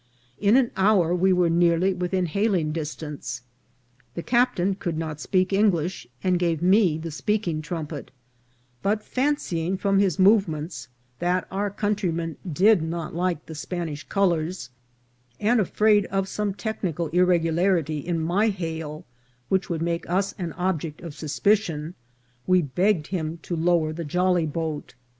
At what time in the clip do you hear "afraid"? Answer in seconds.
15.59-16.05